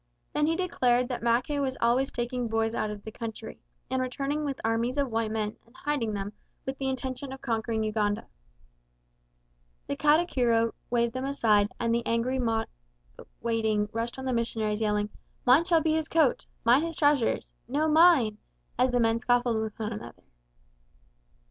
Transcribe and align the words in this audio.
Then 0.33 0.47
he 0.47 0.55
declared 0.55 1.07
that 1.09 1.21
Mackay 1.21 1.59
was 1.59 1.77
always 1.79 2.11
taking 2.11 2.47
boys 2.47 2.73
out 2.73 2.89
of 2.89 3.03
the 3.03 3.11
country, 3.11 3.59
and 3.87 4.01
returning 4.01 4.43
with 4.43 4.59
armies 4.63 4.97
of 4.97 5.11
white 5.11 5.29
men 5.29 5.55
and 5.63 5.75
hiding 5.75 6.13
them 6.13 6.33
with 6.65 6.79
the 6.79 6.89
intention 6.89 7.31
of 7.31 7.39
conquering 7.43 7.83
Uganda. 7.83 8.25
The 9.85 9.95
Katikiro 9.95 10.73
waved 10.89 11.13
them 11.13 11.25
aside 11.25 11.71
and 11.79 11.93
the 11.93 12.03
angry 12.07 12.39
waiting 13.41 13.79
mob 13.81 13.89
rushed 13.95 14.17
on 14.17 14.25
the 14.25 14.33
missionaries 14.33 14.81
yelling, 14.81 15.09
"Mine 15.45 15.65
shall 15.65 15.81
be 15.81 15.93
his 15.93 16.07
coat!" 16.07 16.47
"Mine 16.65 16.81
his 16.81 16.95
trousers!" 16.95 17.53
"No, 17.67 17.87
mine!" 17.87 18.39
shouted 18.79 18.79
another, 18.79 18.79
as 18.87 18.91
the 18.93 18.99
men 18.99 19.19
scuffled 19.19 19.61
with 19.61 19.77
one 19.77 19.93
another. 19.93 20.23